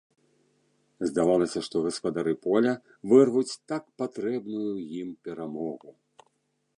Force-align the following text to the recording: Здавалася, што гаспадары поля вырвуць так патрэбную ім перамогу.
Здавалася, 1.09 1.59
што 1.67 1.75
гаспадары 1.87 2.33
поля 2.45 2.73
вырвуць 3.11 3.59
так 3.73 3.83
патрэбную 4.03 4.73
ім 5.01 5.09
перамогу. 5.29 5.89